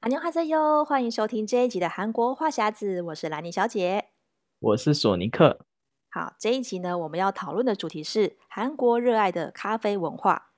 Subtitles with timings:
[0.00, 4.06] 阿牛哈塞哟，欢迎收听这一集的韩国话匣子，我是兰妮小姐，
[4.58, 5.66] 我是索尼克。
[6.08, 10.52] 好，这一集呢，我们要讨论的主题是韩国热爱的咖啡文化。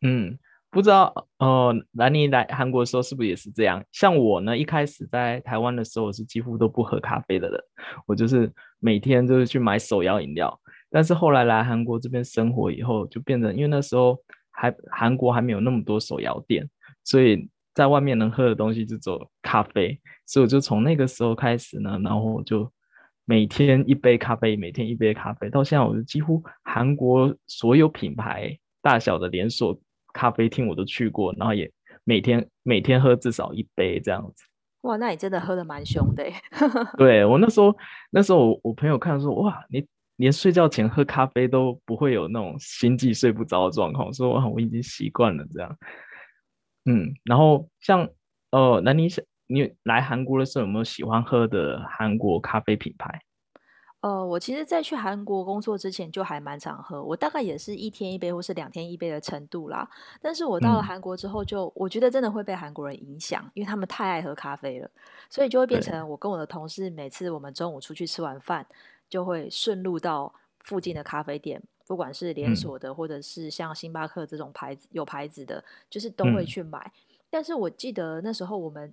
[0.00, 0.38] 嗯，
[0.70, 3.84] 不知道呃，兰妮来韩国的时候是不是也是这样？
[3.92, 7.62] 像我呢，一开始在台湾的时候，我是几乎都不喝咖啡的人，
[8.06, 10.58] 我就是每天就是去买手摇饮料。
[10.88, 14.18] 但是后来来韩国这边生活以后，就变成因为那时候
[14.50, 16.66] 还韩国还没有那么多手摇店，
[17.04, 17.46] 所以。
[17.78, 22.68] 在外面能喝的东西就只有咖啡，所以我就从那个时候开始呢，然后我就
[23.24, 29.78] 每天一杯咖啡，每天一杯咖啡，到现在我就几乎韩国所有品牌大小的连锁
[30.12, 31.70] 咖啡厅我都去过，然后也
[32.02, 34.44] 每天每天喝至少一杯这样子。
[34.80, 36.24] 哇，那你真的喝的蛮凶的。
[36.96, 37.72] 对，我那时候
[38.10, 45.78] 那时候我我朋友看说，哇，你连睡觉前喝咖啡都不会有那种心悸睡不着的状况，说哇，我已经习惯了这样。
[46.88, 48.08] 嗯，然后像
[48.50, 49.08] 呃，那你
[49.46, 53.20] 你来韩国的时候有没有喜欢喝的韩国咖啡品牌？
[54.00, 59.86] 呃，我其实，在去韩国工作之前就还蛮常喝，我大概也是一天一杯或是两天一杯的程度啦。
[60.22, 64.88] 但是我到了韩国之后就，就、嗯、我觉得真的会被韩国人影响，因为他们太爱喝咖啡了，
[65.28, 68.64] 所以就会变成我跟我的同事每次我们中午出去吃完饭，
[69.10, 71.60] 就会顺路到附近的咖啡店。
[71.88, 76.78] 不管是连锁的，或者是像星巴克这种牌子有牌子的，就是都会去买。
[76.78, 77.16] 嗯。
[77.30, 78.92] 但是我记得那时候我们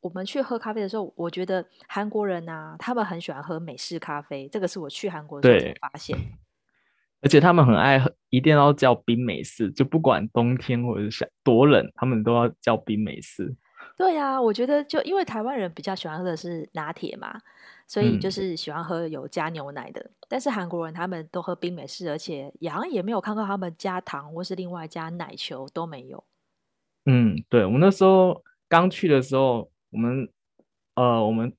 [0.00, 4.46] 我们去喝咖啡的时候，我觉得韩国人啊，他们很喜欢喝美式咖啡。
[4.48, 6.18] 这个是我去韩国的时候才发现。
[7.22, 13.56] 而且他们很爱喝，一定要叫冰美式，就不管冬天或者是多冷，他们都要叫冰美式。
[13.96, 17.40] 对呀，我觉得就因为台湾人比较喜欢喝的是拿铁嘛。
[17.86, 26.24] 所以就是喜欢喝有加牛奶的，嗯、但是韩国人他们都喝冰美式，而且也好像也没有看到他们加糖或是另外加奶球都没有。
[27.04, 30.26] 嗯，对，我们那时候刚去的时候，我们
[30.94, 31.54] 呃，我们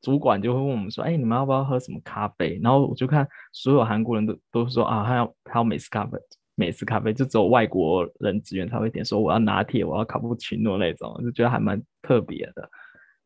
[0.00, 6.16] 主管就会问我们说：“哎，你们要不要喝什么咖啡？”然后我就看所有韩国人都都说啊，他要他要美式咖啡，
[6.58, 12.68] 美式咖啡，就只有外国人职员才会点说我要拿铁，我要卡布奇诺那种，就觉得还蛮特别的。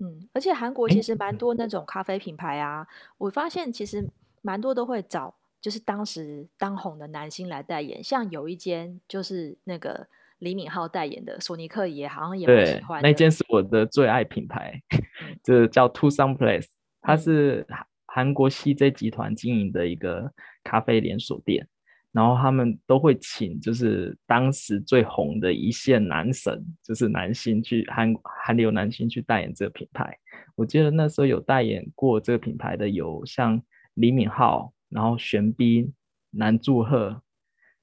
[0.01, 4.07] 嗯，而且韩国其实蛮多那种咖啡品牌啊，我发现其实
[4.43, 10.07] 蛮多都会找就是当时当红的男星来代言，像有一间就是那个
[10.41, 13.01] 李敏镐代言的，索尼克也好像也蛮喜欢。
[13.01, 14.79] 那间是我的最爱品牌，
[15.43, 16.67] 就是叫 Two-Sun Place，
[17.01, 17.67] 它是
[18.07, 20.31] 韩国 CJ 集团经营的一个
[20.65, 21.67] 咖啡连锁店。
[22.13, 30.15] 然后他们都会请，就是当时最红的一线男神，就是男星去韩韩流男星去代言这个品牌。
[30.55, 33.61] 我记得那时候有代言过这个品牌的有像
[33.95, 35.91] 李敏镐，然后玄彬、
[36.31, 37.23] 南柱赫，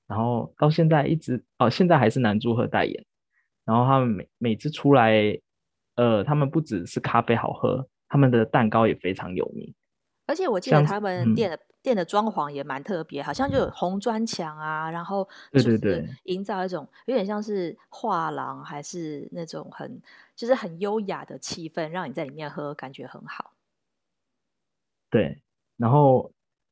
[0.07, 3.05] 然后到现在一直哦，现在还是南柱赫代言。
[3.65, 5.39] 然后他们每每次出来，
[5.95, 9.73] 呃，他们不只是咖啡好喝，他们的蛋糕也非常有名。
[10.27, 11.59] 而且我记得他们店的、嗯。
[11.81, 20.01] 店的装潢也蛮特别，好像就有红砖墙啊，然后就是营造一种有点像是画廊，还是那种很
[20.35, 23.53] 就是很优雅的气氛，让你在里面喝感觉很好。
[25.09, 25.41] 对，
[25.77, 26.31] 然后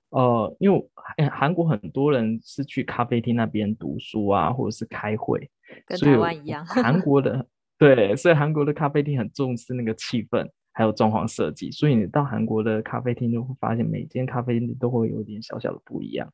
[0.10, 0.90] 呃，因为
[1.30, 5.50] 韩国很多人是去咖啡厅那边读书啊，或者是开会，
[5.86, 6.66] 跟台湾一样。
[6.66, 7.46] 韩国的
[7.80, 10.48] 对，所以韩国的咖啡厅很重视那个气氛。
[10.78, 16.32] 还有装潢设计，所以你到韩国的咖啡厅就会发现，每间咖啡厅都会有点小小的不一样。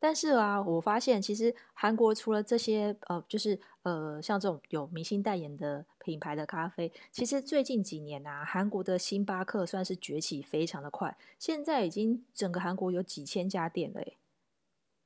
[0.00, 14.02] 但是啊，我发现其实韩国除了这些呃，就是呃，像这种有明星代言的品牌的咖啡，其实最近几年啊，韩国的星巴克算是崛起非常的快，现在已经整个韩国有几千家店了。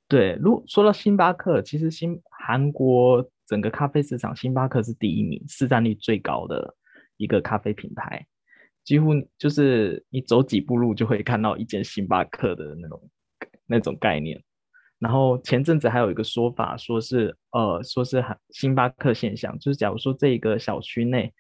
[0.09, 6.75] 对，如果说到星巴克，其实新韩国整个咖啡市场，星巴克是第一名，市占率最高的。
[7.17, 8.27] 一个咖啡品牌，
[8.83, 13.11] 几乎就是你走几步路就会看到一间星巴克的那种
[13.67, 14.43] 那种概念。
[14.99, 21.33] 然后前阵子还有一个说法，说是呃，说是星巴克现象，就是假如说这个小区内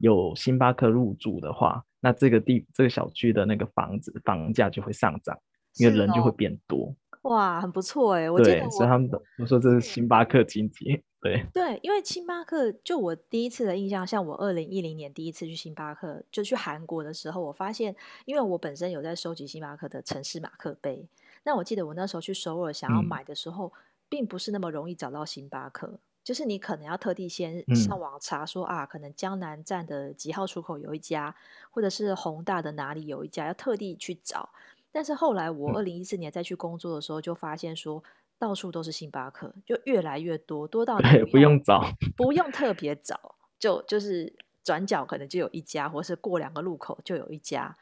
[0.00, 5.38] 有星巴克入驻的话，那这个地这个小区的那个房子房价就会上涨，
[5.76, 6.94] 因为人就会变多。
[7.22, 8.30] 哇，很不错哎！
[8.30, 11.02] 我记得我，所以他们都我说这是星巴克经济。
[11.22, 21.06] 对对，因为星巴克，就我第一次的印象，像我二零一零年第一次去星巴克，就去韩国的时候，我发现，因为我本身有在收集星巴克的城市马克杯，
[21.44, 23.72] 那我记得我那时候去首尔想要买的时候，嗯、
[24.08, 31.32] 并不是那么容易找到星巴克，就是你可能要特地先上网查说、嗯、啊，可能江南站的几号出口有一家，
[31.70, 34.48] 或者是宏大的哪里有一家，要特地去找。
[34.92, 38.04] 但是后来我二零一四年再去工作的时候，就发现说。
[38.38, 41.80] 到处都是星巴克，就越来越多，多到你不，不用找，
[42.16, 44.34] 不用特别找，就就是
[44.64, 47.78] 转角可能就有一家，或是过两个路口就有一家，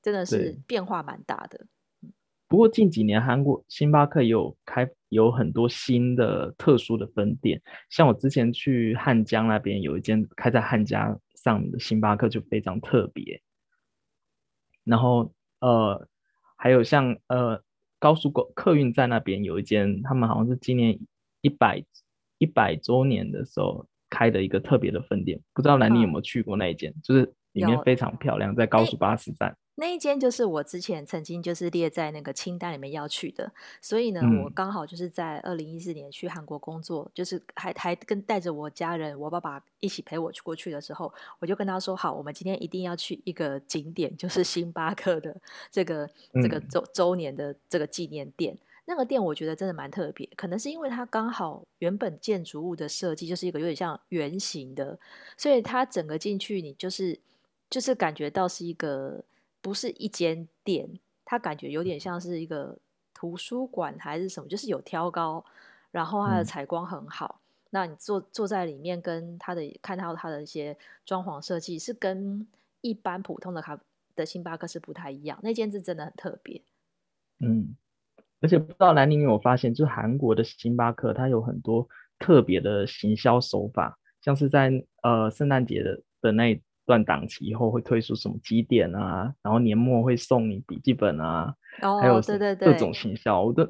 [0.00, 1.66] 真的是变化蛮大的。
[2.46, 7.60] 不过近几年韩国星巴克有开有很多新的特殊的分店，
[7.90, 13.42] 像我之前去汉江那边有一间开在汉江上的星巴克就非常特别。
[14.84, 16.06] 然后呃
[16.58, 17.62] 还有像呃
[17.98, 20.98] 高速公客运站那边有一间，他们好像是今年
[21.40, 21.82] 一百
[22.38, 26.90] 一百周年的时候开的一个特别的分店，不知道兰妮有没有去过那一间？
[26.90, 29.56] 嗯、就是里面非常漂亮，在高速巴士站。
[29.80, 45.40] 那一间就是我之前曾经就是列在那个清单里面要去的，所以呢，嗯、我刚好就是在二零一四年去韩国工作，就是还还跟带着我家人，我爸爸一起陪我去过去的时候，我就跟他说好，我们今天一定要去一个景点，就是星巴克的
[45.70, 46.10] 这个
[46.42, 48.54] 这个周周年的这个纪念店。
[48.54, 54.98] 嗯、那个店我觉得真的蛮特别，可能是因为它刚好原本建筑物的设计就是一个有点像圆形的，
[55.36, 57.16] 所以它整个进去你就是
[57.70, 59.22] 就是感觉到是一个。
[59.60, 60.88] 不是一间店，
[61.24, 62.78] 它感觉有点像是一个
[63.12, 65.44] 图书馆还是什么，就是有挑高，
[65.90, 67.40] 然后它的采光很好。
[67.40, 72.46] 嗯、那你坐坐在里面，跟它的看到它的一些装潢设计，是跟
[72.80, 73.78] 一般普通的咖
[74.14, 75.38] 的星巴克是不太一样。
[75.42, 76.62] 那间是真的很特别。
[77.40, 77.74] 嗯，
[78.40, 81.88] 而且不知道兰宁有发现，就是韩国的星巴克，它有很多
[82.18, 86.62] 特别的行销手法，像是在呃圣诞节的的那。
[86.88, 93.68] 断档期以后会推出什么积点啊，然后年末会送你笔记本啊，哦、还有对对对，各种行销，我都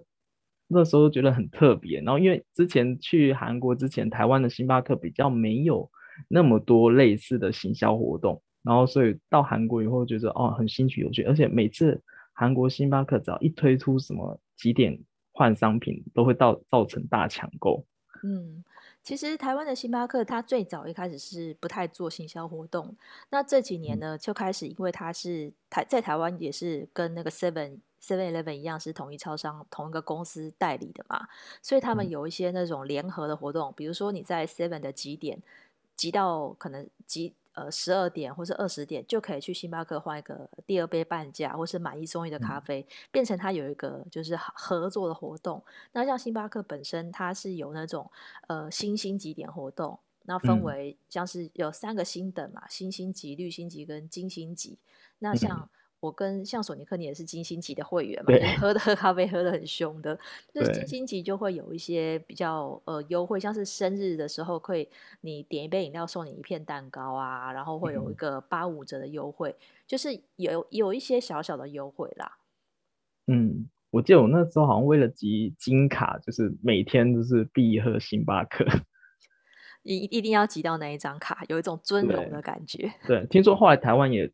[0.68, 2.00] 那时候觉得很特别。
[2.00, 5.90] 然后因为之前去韩国之前，台湾的星巴克比较没有
[6.28, 12.00] 那么多类似的行销活动，然后所以到韩国以后觉得哦很新奇有趣，而且每次
[12.32, 14.96] 韩国星巴克只要一推出什么积点
[15.32, 17.84] 换商品，都会到造成大抢购。
[18.22, 18.62] 嗯。
[19.08, 22.94] 其实台湾的星巴克，它最早一开始是不太做行销活动，
[23.30, 31.26] 那这几年呢，就开始因为它是台在台湾也是跟那个 Seven Seven Eleven 一样是统一超商同一个公司代理的嘛，
[31.62, 35.42] 所以他们有一些那种联合的活动，比如说你在 Seven 的几点
[35.96, 37.32] 集到可能集。
[37.58, 45.60] 呃，十二点或是二十点就可以去星巴克换一个第二杯半价，或是买一送一的咖啡，嗯、变成它有一个就是合作的活动。
[45.92, 48.08] 那像星巴克本身，它是有那种
[48.46, 54.78] 呃星星级点活动，那分为像是有三个星等嘛，星星级、绿星级跟金星级。
[55.18, 55.68] 那像。
[55.98, 58.26] 嗯我跟像索尼克，你也是金星级的会员嘛？
[58.26, 60.16] 对喝的喝咖啡喝的很凶的，
[60.54, 64.88] 就是金星级就会有一些比较呃优惠，像是生日的时候，可以
[65.22, 72.38] 你点一杯饮料送你一片蛋糕啊，然后会有一个八五折的优惠，嗯、就是有有一些小小的优惠啦。
[73.26, 78.64] 嗯，我记得我那时候好像为了集金卡，就是每天都是必喝星巴克。
[79.82, 82.92] 一一定要集到那一张卡，有一种尊荣的感觉。
[83.06, 84.30] 对，对，听说后来台湾也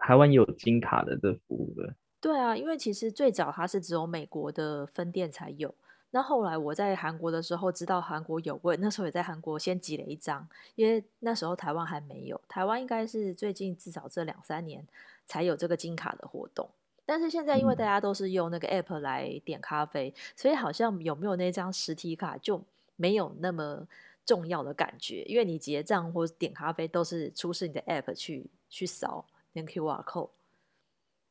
[0.00, 1.94] 台湾也有金卡的这服务的。
[2.20, 5.74] 对啊，因为其实最早它是只有美国的分店才有。
[6.10, 12.40] 那后来我在韩国的时候知道韩国有问，那时候也在韩国先集了一张，因为那时候台湾还没有。
[12.48, 14.86] 台湾应该是最近至少这两三年
[15.26, 16.70] 才有这个金卡的活动。
[17.04, 22.62] 但是现在因为大家都是用那个 app 来点咖啡，嗯、所以好像有没有那张实体卡就
[22.96, 23.86] 没有那么。
[24.24, 30.30] 重要的感觉，因为你结账或点咖啡都是出示你的 app 去去扫那 QR code。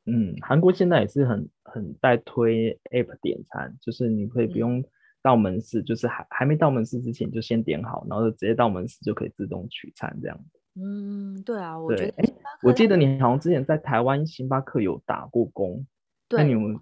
[0.05, 4.83] 嗯，韩国现在也是很很在推 app 点餐，就是你可以不用
[5.21, 10.59] 到门市，嗯、就是还还没到门市之前就先点好，然后就直接到门市就可以自动取餐这样子。
[10.75, 12.13] 嗯，对啊，我觉得。
[12.17, 12.33] 哎，
[12.63, 15.85] 我记得你好像之前在台湾星巴克有打过工，
[16.27, 16.77] 对那你们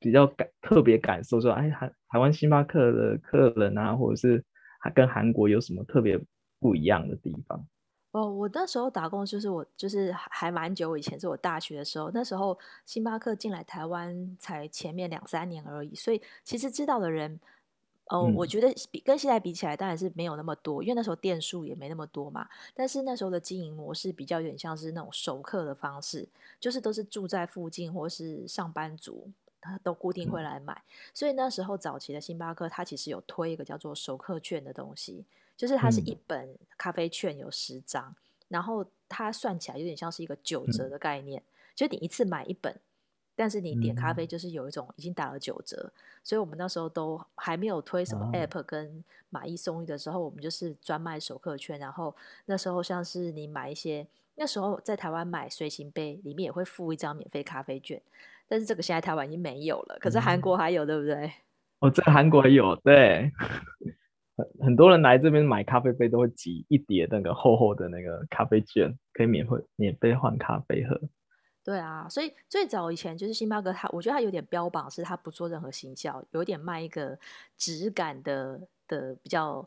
[0.00, 4.44] 比较感特别感受说，哎，台台湾星巴克的客人啊，或者是。
[4.84, 6.20] 它跟韩国有什么特别
[6.60, 7.66] 不一样的地方？
[8.10, 12.10] 哦，我那时候打工就是我就是还蛮久以前，是我大学的时候。
[12.12, 17.40] 那时候星巴克进来台湾才前面两三年而已，所以其实知道的人，
[18.08, 22.46] 哦，嗯、我觉得比跟现在比起来，当然是没有那么多，因为那时候店数也没那么多嘛。
[22.74, 26.28] 但是那时候的经营模式比较有点像是那种熟客的方式，
[26.60, 29.30] 就是都是住在附近或是上班族。
[29.82, 35.24] 都固定会来买，嗯、所以那时候早期的星巴克，它其实有推一个叫做熟客券的东西，
[35.56, 38.16] 就是它是一本咖啡券有十张，嗯、
[38.48, 41.44] 然后它算起来有点像是一个九折的概念，嗯、
[41.74, 42.78] 就你一次买一本，
[43.34, 52.14] 但是你点咖啡就是有一种已经打了九折，嗯、所以我们那时候都还没有推什么 app 跟买一送一的时候，我们就是专卖熟客券，然后
[52.46, 54.06] 那时候像是你买一些，
[54.36, 58.00] 那时候在台湾买随行杯，里面也会附一张免费咖啡券。
[58.48, 61.32] 但是这个现在台湾已经没有了，可是韩国还有，嗯、对不对？
[61.80, 63.30] 哦，在韩国有，对。
[64.36, 71.00] 很很多人来这边买咖啡杯都会集一叠那个厚厚的那个咖啡券，可以免费免费换咖啡喝。
[71.62, 77.16] 对啊，所以最早以前就是星巴克，它我觉得它有点标榜是它不做任何行销，有点卖一个
[77.56, 79.64] 质感的的比较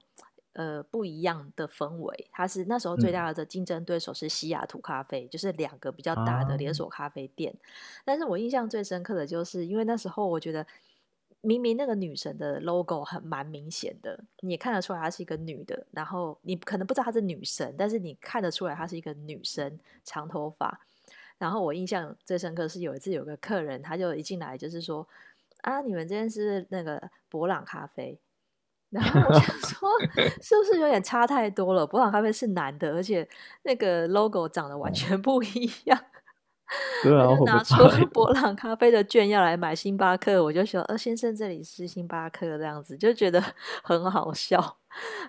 [0.57, 2.27] 呃不一样的氛围。
[2.31, 7.53] 它是那时候最大的竞争对手是西雅图咖啡，嗯、就是两个比较大的连锁咖啡店。
[7.53, 7.61] 啊、
[8.03, 10.65] 但是我印象最深刻的就是，因为那时候我觉得
[11.41, 20.81] 明明那个女神的 logo 很蛮明显的，你也看得出来她是一个女的，然后你可能不知道她是女神，但是你看得出来她是一个女生，长头发。
[21.37, 25.07] 然后我印象最深刻是有一次有个客人，他就一进来就是说
[25.61, 28.19] ：“啊，你们这边是那个博朗咖啡。”
[28.89, 29.89] 然后我想 说，
[30.41, 31.85] 是不是有点差太多了？
[31.85, 33.27] 伯朗咖啡是男的，而且
[33.63, 35.99] 那个 logo 长得完全不一样。
[37.03, 37.75] 对啊，拿出
[38.07, 43.41] 伯朗咖啡的券要来买星巴克，我就说：“呃，先生，这里是星巴克。”这样子就觉得
[43.83, 44.77] 很好笑，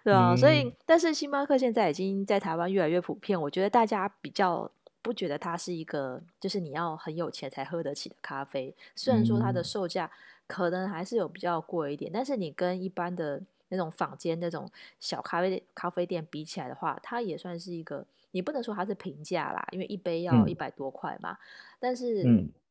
[0.03, 0.33] 对啊。
[0.33, 4.71] 嗯、所以，但是星巴克现在已经在台湾越来越普遍，我觉得大家比较。
[5.01, 8.75] 不觉得它是一个，就是你要很有钱才喝得起的咖啡。
[8.97, 10.11] 虽然说它的售价
[10.49, 18.05] 可能还是有比较贵一点，嗯、但是你跟一般的那种坊间那种小咖啡咖啡店比起来的话，它也算是一个。
[18.31, 21.33] 你不能说它是平价啦，因为一杯要一百多块嘛。
[21.33, 21.39] 嗯、
[21.81, 22.23] 但是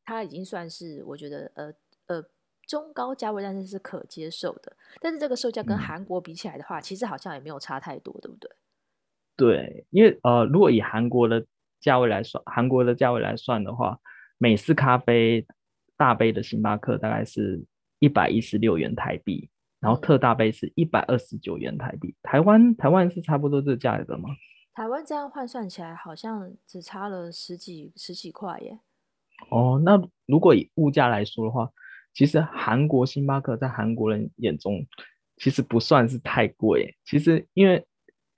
[0.04, 1.72] 它已经算是我觉得呃
[2.06, 2.24] 呃
[2.64, 4.76] 中高价位，但是是可接受的。
[5.00, 8.50] 但是这个售价跟韩国比起来的话，嗯、其实好像也没有差太多，对不对？
[9.36, 11.44] 对，因为呃，如果以韩国的
[11.80, 13.98] 价位来算，韩国的价位来算的话，
[14.38, 15.44] 美式咖啡
[15.98, 17.62] 大杯的星巴克大概是
[17.98, 19.50] 一百一十六元台币，
[19.80, 22.14] 然后特大杯是一百二十九元台币。
[22.22, 24.30] 台湾台湾是差不多这个价格吗？
[24.72, 28.78] 台湾这样换算起来好像只差了十几十几块耶。
[29.50, 31.68] 哦，那如果以物价来说的话，
[32.14, 34.86] 其实韩国星巴克在韩国人眼中
[35.36, 36.96] 其实不算是太贵。
[37.04, 37.86] 其实因为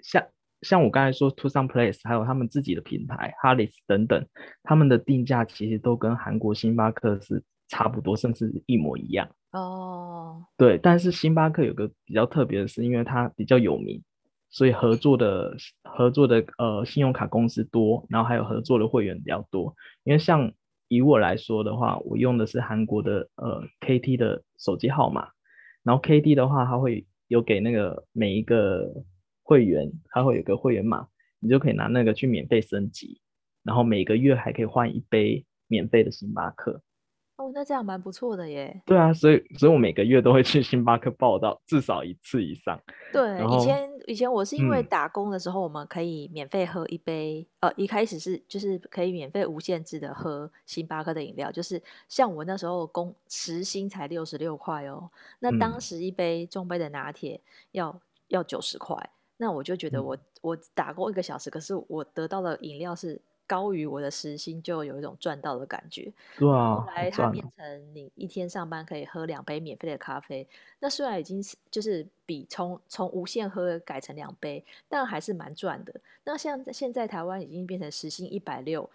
[0.00, 0.26] 像。
[0.62, 4.26] 像我刚才说，Touchdown Place 还有他们自己的品牌 Harliss 等等，
[4.62, 9.26] 他们的定价其实都跟韩国星巴克是差不多，甚至一模一样。
[9.52, 10.44] 哦，oh.
[10.58, 14.02] 对，但是星巴克有个比较特别的是，因为它比较有名，
[14.50, 19.74] 所以合作的合作的呃信用卡公司多，然后还有合作的会员比较多。
[20.04, 20.52] 因为像
[20.88, 25.30] 以我来说的话，我用的是韩国的呃 KT 的手机号码，
[25.82, 29.02] 然后 KT 的话，它会有给那个每一个。
[29.50, 31.08] 会员它会有个会员码，
[31.40, 33.20] 你就可以拿那个去免费升级，
[33.64, 36.80] 然后每个月还可以换一杯免费的星巴克。
[37.36, 38.80] 哦，那这样蛮不错的耶。
[38.86, 42.80] 对啊，所以所以我每个月都会去星巴克报道，至少一次以上。
[43.12, 57.40] 对，以前以前我是因为打工的时候，我们可以免费喝一杯，嗯、呃，一开始是就是可以免费无限制的喝星巴克的饮料，就是像我那时候工时薪才六十六块哦，那当时一杯中杯的拿铁
[57.72, 58.94] 要、嗯、要九十块。
[59.42, 66.12] 那我就觉得我我打工一个小时，可是我得到的饮料是高于我的时薪，就有一种赚到的感觉。
[66.36, 70.46] 对啊，后来它变成你一天上班可以喝两杯免费的咖啡，
[70.80, 75.94] 那虽然已经是就是比从从无限喝改成两杯，但还是蛮赚的。
[76.24, 78.90] 那像现在台湾已经变成时薪一百六，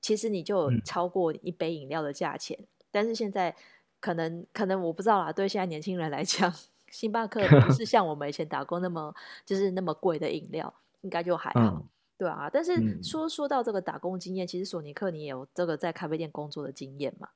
[0.00, 2.56] 其实你就超过一杯饮料的价钱。
[2.60, 3.52] 嗯、但是现在
[3.98, 6.54] 可能可能我不知道啦，对现在年轻人来讲。
[6.90, 9.14] 星巴克不是 像我们以前打工那么
[9.44, 11.84] 就是那么贵的饮料，应该就还好，嗯、
[12.16, 12.48] 对啊。
[12.52, 17.28] 但是说说到这个打工经验，嗯、其实索尼克你也有这个在咖啡店工作的经验嘛？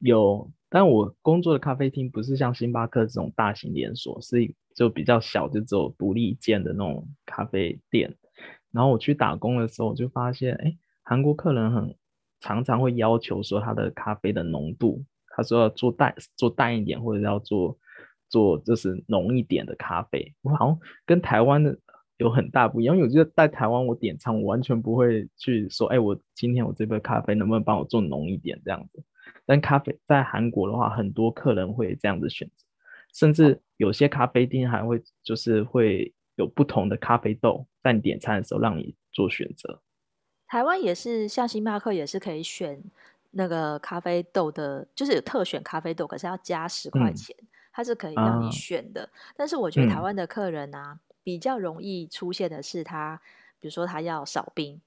[0.00, 8.16] 有，但我工作的咖啡厅不是像星巴克这种大型连锁，是就比较小，就只有独立一间的那种咖啡店。
[8.70, 11.96] 然后我去打工的时候，我就发现，哎，韩国客人很
[12.40, 17.76] 常常会要求说他的咖啡的浓度，他说要做淡做淡一点，或者要做。
[18.28, 21.76] 做就是浓一点的咖啡，我好像跟台湾的
[22.18, 22.96] 有很大不一样。
[22.96, 29.02] 因为我觉得在台湾我点餐，我完全不会去说，哎，我今天我这杯咖啡能不能帮我做浓一点这样子。
[29.46, 32.64] 但咖啡在韩国的话，很多客人会这样子选择，
[33.14, 39.80] 甚至有些咖啡厅还会就是会有不同的咖啡豆，在你点餐的时候让你做选择。
[40.46, 42.82] 台湾也是像星巴克也是可以选
[43.30, 47.34] 那个咖啡豆的，就是有特选咖啡豆，可是要加十块钱。
[47.40, 47.46] 嗯
[47.78, 53.20] 它是可以让你选的，啊、但是我觉得台湾的客人啊，嗯、比较容易出现的是他，
[53.60, 54.80] 比如说他要少冰。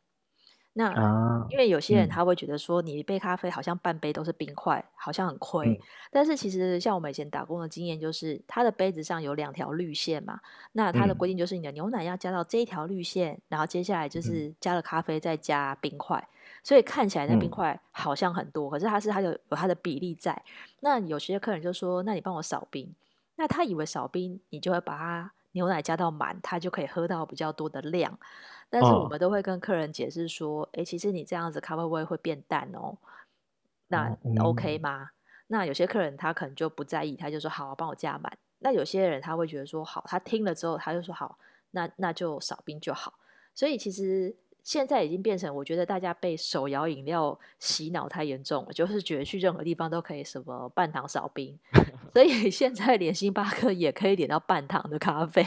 [0.74, 5.70] 那、啊、因为有些人他会觉得说，你一杯咖啡好像半杯都是冰块，好像很亏。
[5.70, 5.80] 嗯、
[6.12, 10.42] 但是其实像我们以前打工的经验，就是他的杯子上有两条绿线嘛。
[10.74, 16.28] 那他的规定就是你的牛奶要加到这一条绿线，然后接下来就是加了咖啡再加冰块。
[16.64, 20.44] 所以看起来那冰块好像很多，嗯、可是它是它有有它的比例在。
[20.82, 22.94] 那有些客人就说：“那你帮我少冰。”
[23.38, 28.20] 那他以为少冰，你就会把它牛奶加到满，他就可以喝到比较多的量。
[28.70, 32.96] 但是我们都会跟客人解释说，哎、哦，其实你这样子咖啡味会变淡哦。
[33.88, 35.04] 那 OK 吗？
[35.04, 35.10] 嗯、
[35.48, 38.32] 那有些客人他可能就不在意，他就说好，帮我加满。
[38.60, 41.40] 那有些人他会觉得说好，他听了之后他就说好，
[41.72, 43.16] 那那就少冰就好。
[43.56, 44.36] 所以其实。
[44.64, 51.58] 现在已经变成，我觉得大家被手摇饮料洗脑太严重了，就是觉得去任何地方都可以什么半糖少冰，
[52.14, 55.46] 所以现在连星巴克也可以点到半糖的咖啡。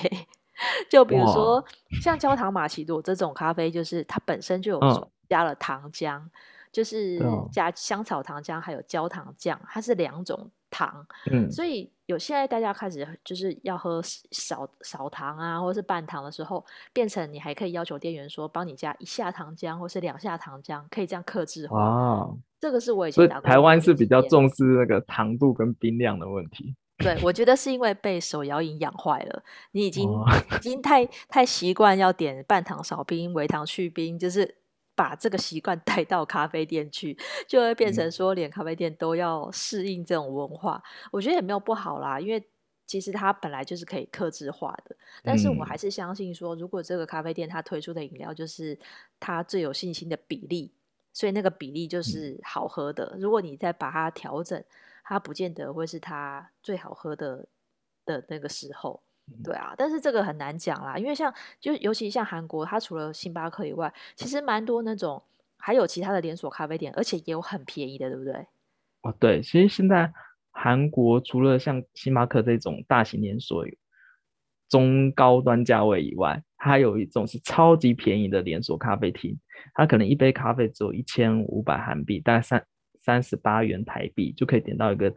[0.89, 1.65] 就比如说
[2.01, 6.31] 像焦糖玛奇朵这种咖啡，就是它本身就有加了糖浆，嗯、
[6.75, 7.19] 就是
[7.51, 11.91] 加香草糖浆还有焦糖酱，它是两种糖，嗯、所以。
[12.07, 13.99] 有现在大家开始就是要喝
[14.31, 16.63] 少少糖啊，或是半糖的时候，
[16.93, 21.83] 变成你还可以要求店员说帮你加一下糖浆或是两下糖浆，可以这样克制化。
[21.83, 23.27] 哦，这个是我以前。
[23.43, 26.77] 台湾是比较重视那个糖度跟冰量的问题。
[26.99, 30.27] 对，我觉得是因为被手摇饮养坏了，你已经、哦、
[30.57, 34.57] 已经太太习惯要点半糖少冰、微糖去冰，就是。
[34.95, 40.83] 把这个习惯 带到咖啡店去，就会变成说，连咖啡店都要适应这种文化。
[40.85, 42.43] 嗯、我觉得也没有不好啦，因为
[42.87, 44.95] 其实它本来就是可以克制化的。
[45.23, 48.79] 但是我还是相信说，如果这个咖啡店它推出的饮料就是
[49.19, 50.71] 它最有信心的比例，
[51.13, 53.13] 所以那个比例就是好喝的。
[53.15, 54.63] 嗯、如果你再把它调整，
[55.03, 57.47] 它不见得会是它最好喝的
[58.05, 59.03] 的那个时候。
[59.43, 65.23] 对啊，但是这个很难讲啦，因为像就尤其像韩国，它除了星巴克以外，其实蛮多那种
[65.57, 68.35] 还有其他的连锁咖啡店，而且也有很便宜的，对不对？
[69.03, 70.13] 哦，对，其实现在
[70.51, 73.65] 韩国除了像星巴克这种大型连锁，
[74.69, 79.39] 中高端价位以外，它还有一种是超级便宜的连锁咖啡厅，
[79.75, 82.67] 它可能一杯咖啡只有一千五百韩币，大概三
[83.01, 85.13] 三十八元台币就可以点到一个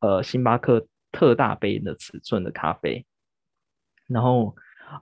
[0.00, 3.04] 呃星巴克特大杯的尺寸的咖啡。
[4.12, 4.54] 然后，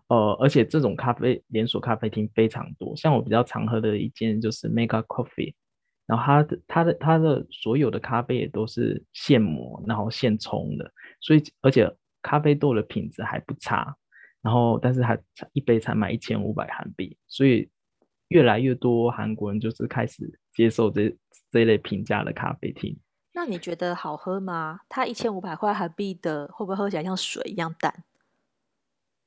[0.08, 5.54] 呃，而且这种咖啡连锁咖啡厅非常多，像我比较常喝的一间就是 Mega Coffee，
[6.06, 11.92] 然后它的它的它的所有的咖啡也都是现磨，然后现冲的，所以而且
[12.22, 13.96] 咖啡豆的品质还不差，
[14.42, 15.18] 然后但是还
[15.52, 17.68] 一杯才卖一千五百韩币，所以
[18.28, 21.14] 越来越多韩国人就是开始接受这
[21.50, 22.96] 这类平价的咖啡厅。
[23.32, 24.80] 那你觉得好喝吗？
[24.88, 28.04] 它一千五百块韩币的会不会喝起来像水一样淡？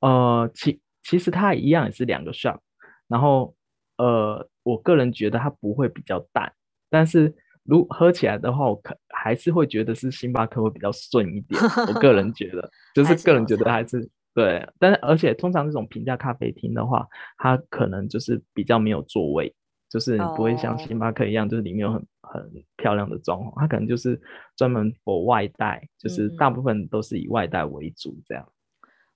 [0.03, 2.59] 呃，其其实它一样也是两个 shot，
[3.07, 3.55] 然后
[3.97, 6.51] 呃，我个人觉得它不会比较淡，
[6.89, 11.57] 但是如喝起来的话，我可还是会觉得是星巴克会比较顺一点。
[11.87, 19.55] 我个人觉得， 就是个人觉得还是，对，但是而且通常这种平价咖啡厅的话，它可能就是比较没有座位，
[19.89, 24.21] 就是你不会像星巴克一样，就是里面有很很漂亮的装潢，它可能就是
[24.57, 28.43] 专门 for 外带，就是大部分都是以外带为主这样。
[28.43, 28.51] 嗯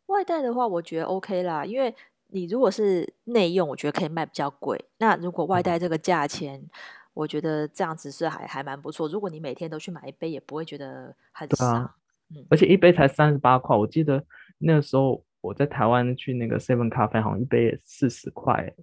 [0.08, 1.94] 外带的话，我觉得 OK 啦，因为
[2.30, 4.78] 你如果是内用，我觉得可以卖比较贵。
[4.98, 6.70] 那如果外带这个价钱，嗯、
[7.14, 9.08] 我觉得这样子是还还蛮不错。
[9.08, 11.66] 如果你每天都去买一杯，也不会觉得很少。
[11.66, 11.96] 啊
[12.36, 14.22] 嗯、而且一杯才三十八块，我记得
[14.58, 18.74] 那个时候我在台湾去那个 Seven 咖啡，好像一杯四十块，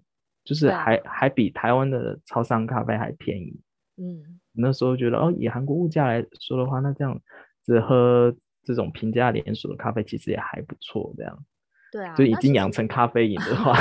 [0.44, 3.60] 就是还、啊、还比台湾的超商咖啡还便宜。
[3.96, 7.20] 嗯，那时候觉得哦，以韩国物价来说的话，那这样
[7.62, 8.34] 子喝。
[8.64, 11.44] 这种平价连锁的咖啡其实也还不错，这样。
[11.92, 13.72] 对啊，就已经养成咖啡瘾的话，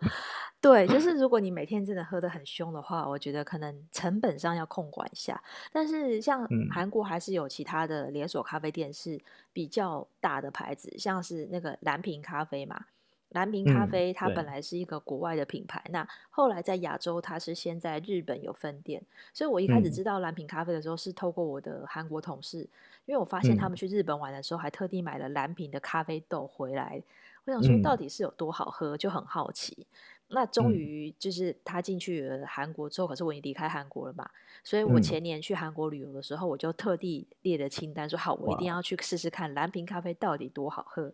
[0.62, 5.42] 对，就是如果你每天真的喝得很凶的话，我觉得可能成本上要控管一下。
[5.70, 9.20] 但是像韩国还是有其他的连锁咖啡店是
[9.52, 12.84] 比较大的牌子，嗯、像是那个蓝瓶咖啡嘛。
[13.30, 22.68] 蓝瓶咖啡它本来是一个国外的品牌，嗯、那后来在亚洲它是先在日本有分店，所以我一开始知道蓝瓶咖啡的时候是透过我的韩国同事。
[23.06, 27.02] 因为我发现他们去日本玩的时候，还特地买了蓝瓶的咖啡豆回来。
[27.44, 29.86] 我想说，到底是有多好喝，就很好奇。
[30.30, 34.28] 那终于就是他进去了韩国之后，可是我已经离开韩国了嘛，
[34.62, 41.12] 所以我前年去韩国旅游的时候，我就特地列了清单，说好，我一定要去试试看蓝瓶咖啡到底多好喝。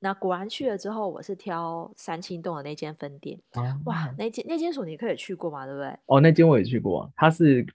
[0.00, 3.38] 那果然去了之后，我是挑三清洞的那间分店。
[3.84, 5.66] 哇，那间那间所你可以去过嘛？
[5.66, 5.98] 对不对？
[6.06, 7.66] 哦，那间我也去过，它是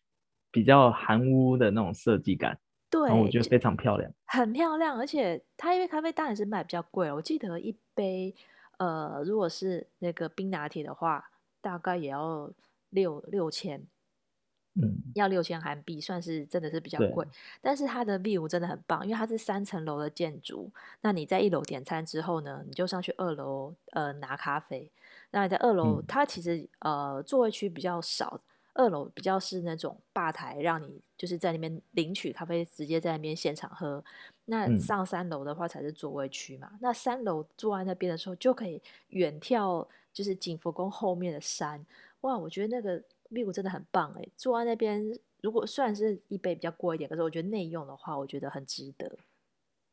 [0.51, 2.57] 比较韩屋的那种设计感。
[2.91, 8.33] 对，我觉得非常漂亮，很漂亮，而且它因为咖啡当然是卖比较贵，我记得一杯，
[8.79, 11.29] 呃，如果是那个冰拿铁的话，
[11.61, 12.51] 大概也要
[12.89, 13.85] 六六千，
[14.81, 17.25] 嗯，要六千韩币，算是真的是比较贵。
[17.61, 24.91] 但是它的 view 真的很棒，因为它是三层楼的建筑，那你在一楼点餐之后呢，你就上去二楼呃拿咖啡。
[25.31, 28.41] 那你在二楼，嗯、它其实呃座位区比较少。
[28.75, 34.01] 二楼比较是那种吧台，让你就是在那边领取咖啡，直接在那边现场喝。
[34.49, 36.67] 那上三楼的话才是座位区嘛。
[36.73, 41.85] 嗯、那三楼坐在那边的时候，就可以远眺就是景福宫后面的山。
[42.21, 44.27] 哇，我觉得那个 view 真的很棒哎！
[44.35, 45.01] 坐在那边，
[45.41, 49.09] 如果虽然是一杯比较贵一点，可是我觉得内用的话，我觉得很值得。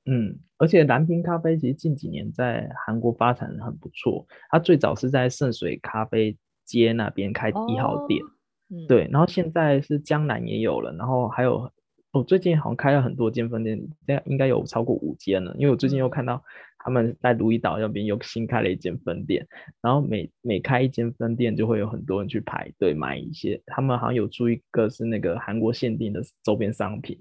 [0.07, 4.27] 嗯，而且蓝瓶咖啡其实近几年在韩国发展很不错。
[4.51, 8.31] 它最早是在圣水咖啡街那边开一号店，哦
[8.71, 11.71] 嗯、对，然后现在是江南也有了，然后还有
[12.17, 15.55] 哦，最近好像开了很多间分店，应应该有超过五间了。
[15.59, 16.43] 因为我最近又看到
[16.79, 19.47] 他们在如意岛那边又新开了一间分店，
[19.83, 27.19] 然后每每开一间分店就会有很多人去排队买一些，他们好像有出一个是那个韩国限定的周边商品。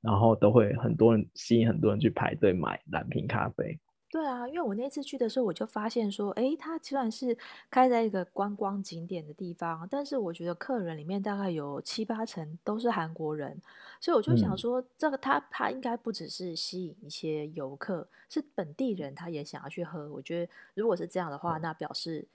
[0.00, 3.76] 然后都会很多人吸引很多人去排队买蓝瓶咖啡。
[4.10, 7.36] 对啊，因为我那次去的时候，我就发现说，哎，它虽然是
[7.70, 13.60] 开在一个观光景点的地方，但是我觉得客人里面大概有七八成都是韩国人，
[14.00, 20.10] 所以我就想说，嗯、这个他他应该不只是吸引一些游客，是本地人他也想要去喝。
[20.10, 22.26] 我觉得如果是这样的话，那表示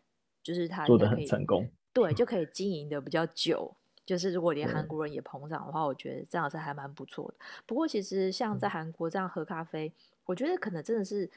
[0.43, 3.75] 就是他做得很成功，对，就可以经营的比较久。
[4.05, 7.45] 就是如果连韩国人也捧场的话，我觉得这样是还蛮不错的。
[7.65, 9.91] 不过其实像在韩国这样喝咖啡，
[10.25, 11.29] 我觉得可能真的是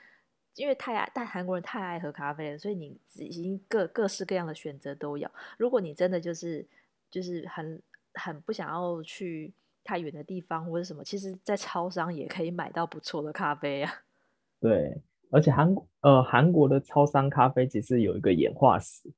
[0.57, 5.31] 因为太爱，但韩国人太爱喝咖啡了，所以你已经各各式各样的选择都有。
[5.59, 6.67] 如果你真的就是
[7.11, 7.81] 就是很
[8.15, 9.53] 很不想要去
[9.85, 13.93] 太远的地方或者什么，其实，在超商也可以买到不错的咖啡啊。
[14.59, 19.09] 对，而且韩呃韩国的超商咖啡其实有一个演化史，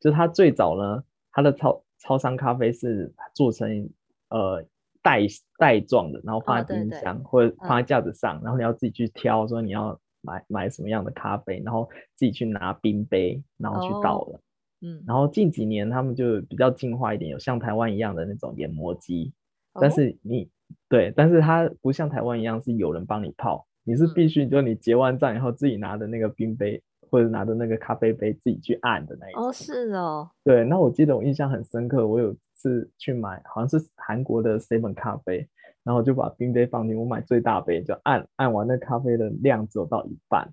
[0.00, 3.88] 就是它最早呢，它的超超商咖啡是做成
[4.30, 4.64] 呃
[5.02, 5.20] 袋
[5.58, 14.36] 袋状的，然后放在冰箱、哦、或者放在架子上，嗯、然后你要自己去挑，说你要买买什么样的咖啡，然后自己去拿冰杯，然后去倒了。
[14.36, 14.40] 哦、
[14.82, 19.32] 嗯，然后近几年他们就比较进化一点，有像台湾一样的那种研磨机，
[19.72, 20.50] 哦、但是你
[20.88, 26.82] 对，但是它不像台湾一样是有人帮你泡，你是必须就你结完账以后自己拿的那个冰杯。
[27.10, 30.62] 或者拿着那个咖啡杯自己去按的那一种哦，是哦，对。
[30.62, 35.48] 那我记得我印象很深刻，我有次去买，好像是韩国的 seven 咖啡，
[35.88, 40.52] 然后就把冰杯放进，我买最大杯，就按按完那咖啡的量只有到一半，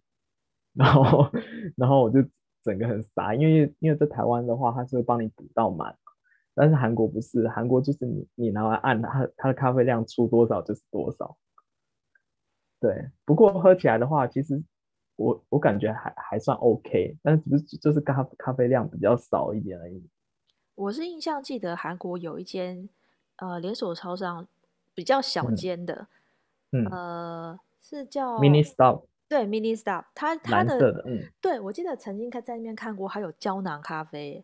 [0.73, 1.29] 然后
[1.75, 2.23] 然后我就
[2.63, 5.93] 整个很傻，因为因为在台湾的话，它是会帮你补到满，
[6.55, 11.35] 但是韩国不是，韩国就是你你拿来按它，它的咖啡量出多少就是多少。
[12.79, 14.63] 对，不过喝起来的话，其实。
[15.17, 20.05] 我我感觉还还算 OK，但是只是就是咖咖啡量比较少一点而已。
[20.75, 22.89] 我是印象记得韩国有一间
[23.37, 24.45] 呃连锁超商
[24.95, 26.07] 比较小间的，
[26.71, 34.43] 嗯，呃是叫 Mini Stop，对 Mini Stop，它它的，的嗯，对我记得曾经在在那边看过，还有胶囊咖啡，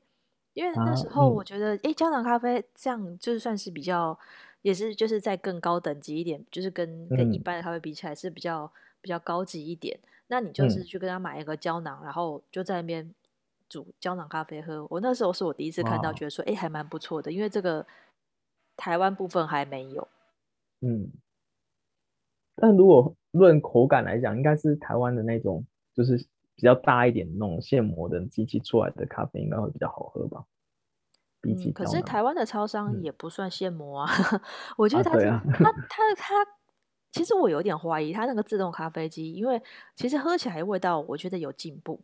[0.54, 4.20] 因为那时候我觉得哎胶囊咖啡这样就算是比较
[4.62, 9.98] 也是就是在更高等级一点，就是跟跟一般的咖啡比起来是比较比较高级一点。
[10.28, 13.14] 那你就是去跟他买一个胶囊，嗯、然后就在那边
[13.68, 14.86] 煮胶囊咖啡喝。
[14.90, 17.86] 我那时候是我第一次看到，觉得说，哎，还蛮不错的，因为这个
[18.78, 20.08] 台湾部分还没有。
[20.82, 21.10] 嗯，
[22.56, 26.18] 但如果论口感来讲，应该是台湾的那种，就是
[26.56, 30.44] 比较大一点的那种现磨的机器出来的咖啡，应该会比较好喝吧？
[31.42, 34.42] 比起、嗯、可是台湾的超商也不算现磨啊，嗯、
[34.78, 35.72] 我觉得它是、啊啊、它它
[36.16, 36.46] 它。
[36.46, 36.52] 它
[37.14, 39.62] 其实我有点怀疑它那个自动咖啡机，因为
[39.98, 42.00] 其实喝起来味道我觉得有进步，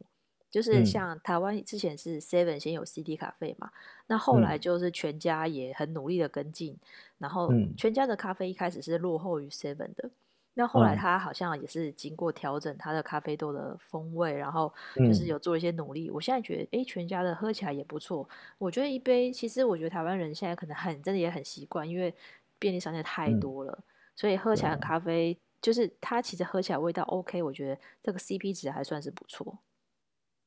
[0.57, 3.69] 就是像台湾之前是 Seven 先有 CD 咖啡嘛，
[4.07, 6.75] 那后来就是全家也很努力的跟进，
[7.19, 10.09] 然后全家的咖啡一开始是落后于 Seven 的，
[10.55, 16.09] 那后来他好像也是经过调整他的咖啡豆的风味，然后就是有做一些努力。
[16.09, 18.27] 我现在觉得，哎，全家的喝起来也不错。
[18.57, 22.11] 我觉得一杯，其实我觉得台湾人现在可能很真的也很习惯，因为
[22.57, 23.77] 便利商店太多了。
[24.15, 29.55] 所以喝起来的咖啡，就是它其实喝起来味道 OK，我觉得这个 CP 值还算是不错。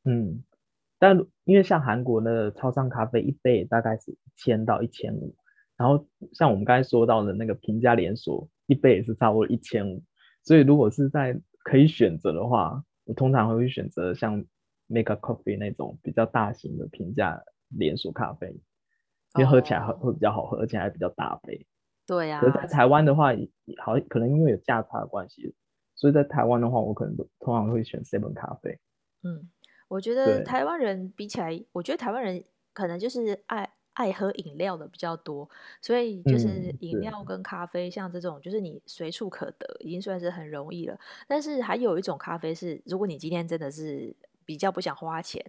[0.05, 0.43] 嗯，
[0.99, 5.35] 但因为像韩国的超商咖啡一杯大概是一千到一千五，
[5.77, 10.03] 然后像我们刚才说到的那个平价连锁一杯也是差不多一千五，
[10.43, 14.45] 所以如果是在可以选择的话，我通常会选择像
[14.87, 18.49] Make a Coffee 那种比较大型的平价连锁咖啡，
[19.37, 21.67] 因为喝起来会会比较好喝，而且还比较大杯。
[22.07, 23.33] 对呀、啊，可在台湾的话，
[23.85, 25.55] 好可能因为有价差的关系，
[25.95, 28.79] 所以在台湾的话，我可能都通常会选 seven 咖啡。
[29.23, 29.49] 嗯，
[29.90, 35.50] 我觉得台湾人比起来，我觉得台湾人可能就是爱爱喝饮料的比较多，
[35.83, 40.98] 所以就是饮料跟咖啡，像这种就是你随处可得，已经算是很容易了。
[41.26, 44.16] 但是还有一种咖啡是，如果你今天真的是。
[44.46, 45.40] 比较不想花钱，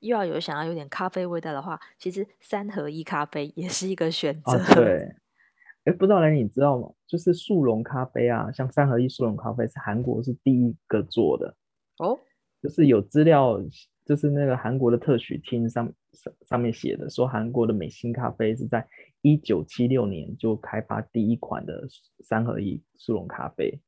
[0.00, 4.52] 又要有想要有点咖啡味道的话，其实三合一咖啡也是一个选择。
[4.52, 5.14] 啊、对，
[5.84, 6.90] 哎，不知道兰妮你知道吗？
[7.06, 11.54] 就是速溶咖啡啊，像三合一速溶咖啡是韩国是第一个做的
[11.98, 12.18] 哦，
[12.66, 13.60] 就是有资料，
[14.04, 18.84] 就是那个韩国的特许厅上上上面写的，说韩国的美心咖啡是在
[19.22, 21.86] 一九七六年就开发第一款的
[22.24, 23.80] 三合一速溶咖啡，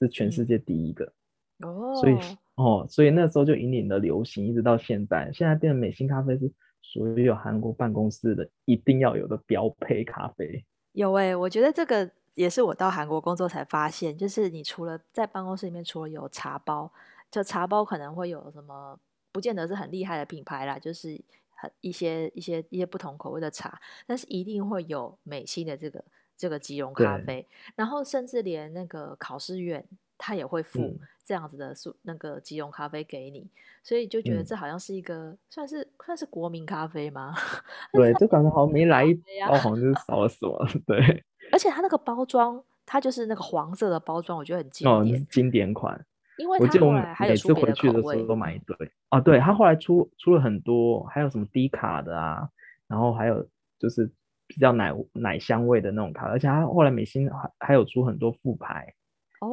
[0.00, 1.04] 是全世界第一个。
[1.04, 2.16] 嗯哦，所以
[2.56, 5.30] 哦，所以那时候就引领了流行，一直到现在。
[5.32, 10.64] 现在变成美心咖啡是所有韩国办公室的一定要有的标配咖啡。
[10.92, 16.92] 有哎、欸，我觉得这个也是我到韩国工作才发现，就是你除了在办公室里面，除了有茶包，
[17.32, 18.96] 就茶包可能会有什么，
[19.32, 21.20] 不见得是很厉害的品牌啦，就是
[21.56, 26.04] 很一些一些一些不同口味的茶，但是一定会有美心的这个
[26.36, 29.84] 这个即溶咖啡，然后甚至连那个考试院。
[30.24, 33.50] 他也会付这样子的速那个即溶咖啡给你，
[33.82, 37.34] 所以就觉得这好像是一个、嗯、算是算是国民咖啡吗？
[37.92, 40.56] 对，就感觉好像没来一包，好像就是少了什么。
[40.86, 46.06] 对，而且它那个包装，它就是那个黄色的包装，我觉得很经典，哦、经典款。
[46.38, 48.76] 因为我记得我每次回去的时候都买一堆。
[49.10, 52.48] 哦，对，他后来出出了很多，还有什么低卡的啊，
[52.88, 53.46] 然后还有
[53.78, 54.10] 就是
[54.46, 58.94] 比较奶奶香味的那种咖啡，而且他后来美心还还有出很多副牌。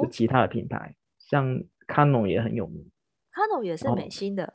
[0.03, 2.87] 就其他的品牌，像 Canon 也很有名
[3.33, 4.53] ，Canon 也是美心的。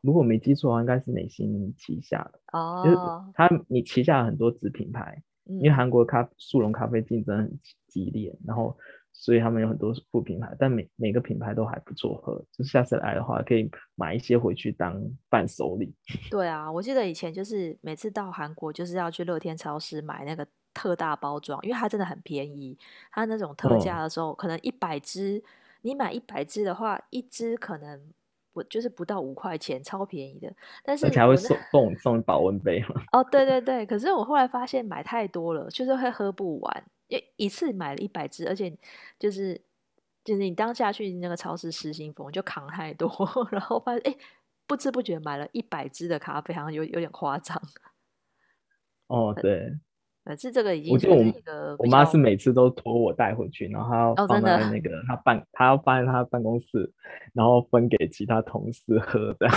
[0.00, 2.82] 如果没记错应该是美心旗下的哦。
[2.84, 2.96] 就是
[3.34, 8.76] 它，你旗下有很多子品牌，嗯、因为韩国咖速溶咖啡竞争很激烈，然后
[9.14, 12.44] 所以他们有很多副品牌，但每每个品牌都还不错喝。
[12.52, 15.00] 就下次来的话，可以买一些回去当
[15.30, 15.94] 伴手礼。
[16.30, 20.46] 对啊，我记得以前就是每次到韩国，就是要去乐天超市买那个。
[20.76, 22.76] 特大包装，因为它真的很便宜。
[23.12, 25.40] 它那种特价的时候，哦、可能一百支，
[25.82, 28.12] 你买一百支的话，一支可能
[28.52, 30.52] 不就是不到五块钱，超便宜的。
[30.82, 33.00] 但是而且还会送送送保温杯嘛。
[33.12, 33.86] 哦，对对对。
[33.86, 36.84] 可是我后来发现买太多了，就是会喝不完。
[37.08, 38.76] 一一次买了一百支，而且
[39.18, 39.60] 就是
[40.24, 43.08] 就是你当下去那个超市失心疯，就扛太多，
[43.52, 44.16] 然后发现哎，
[44.66, 47.60] 不知不觉买了一百支的咖啡，好像有有点夸张。
[49.08, 49.78] 哦，对。
[50.24, 56.90] 反正这个已经是一个我妈是每次都托我带回去，然后她要放在那个她办，她要放在她办公室，
[57.34, 59.54] 然后分给其他同事喝这样。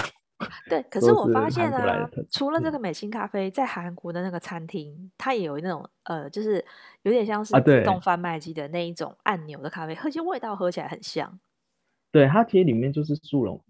[0.69, 6.63] 对，可是我发现啊，除了这个美心咖啡，在韩国的那个餐厅，它也有那种呃，就是
[7.03, 11.39] 有点像是自动贩卖机的那一种按钮的咖啡，而且味道喝起来很像。
[12.11, 13.63] 对，它其实里面就是速溶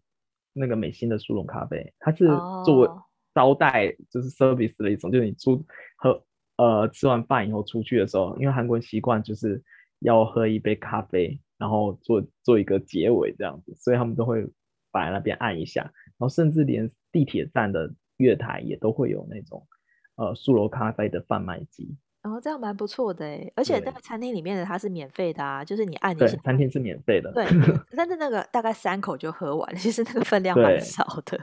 [0.54, 2.28] 那个美心的速溶咖啡，它是
[2.66, 2.90] 作为
[3.34, 5.64] 招待就是 service 的一种，就是你出
[5.98, 6.24] 喝。
[6.58, 9.64] 呃，吃完饭以后出去的时候，因为韩国人习惯就是
[10.00, 14.44] 要喝一杯咖啡，然后做做一个结尾这样子，所以他们都会
[14.92, 19.66] 摆在那边按一下，然后甚至连地铁站的月台也都会有那种
[20.16, 21.96] 呃速溶咖啡的贩卖机。
[22.24, 27.32] 哦，这样蛮不错的哎，而且那个餐厅里面的它是免费的啊，就是你按一下，餐厅是免费的。
[27.34, 27.46] 对，
[27.96, 31.38] 但是那个大概三口就喝完，其实那个分量蛮少的。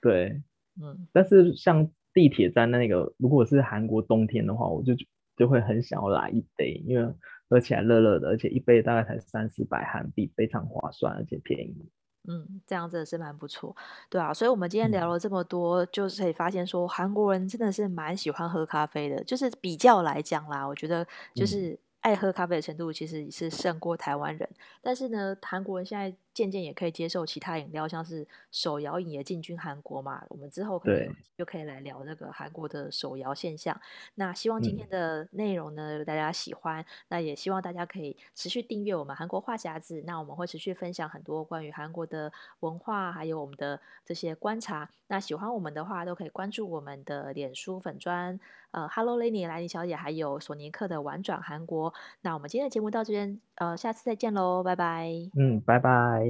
[0.00, 0.42] 对， 对
[0.82, 1.90] 嗯，但是像。
[2.16, 4.94] 地铁站那个，如果是韩国冬天的话，我就
[5.36, 7.14] 就会很想要来一杯，因为
[7.46, 11.90] 喝起来热热的，而且一杯大概才三四百韩币，非常划算，而且便宜。
[12.28, 13.74] 嗯，这样真的是蛮不错，
[14.08, 14.32] 对啊。
[14.32, 19.22] 所以我们今天聊了这么多，嗯、就是可以发现说，韩国人真的是蛮喜欢喝咖啡的。
[19.24, 24.48] 就是比较来讲啦，我觉得就是爱喝咖啡的程度其实是胜过台湾人。
[24.82, 26.16] 但是呢，韩国人现在。
[26.36, 30.22] 渐渐也可以接受其他饮料，像是手摇饮也进军韩国嘛。
[30.28, 33.80] 我们之后可能就可以来聊那个韩国的手摇现象。
[34.16, 36.84] 那希望今天的内容呢，大家喜欢。
[37.08, 40.02] 那也希望大家可以持续订阅我们韩国话匣子。
[40.06, 44.90] 那我们会持续分享很多关于韩国的文化，还有我们的这些观察。
[45.06, 48.38] 那喜欢我们的话，都可以关注我们的脸书粉砖，
[48.72, 51.94] 呃，Hello Lenny 兰妮小姐，还有索尼克的玩转韩国。
[52.22, 55.08] 那我们今天的节目到这边，呃，下次再见喽，拜拜。
[55.38, 56.25] 嗯，拜拜。